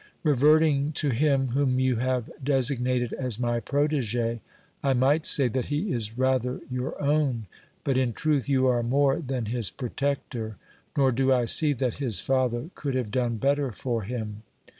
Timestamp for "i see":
11.31-11.73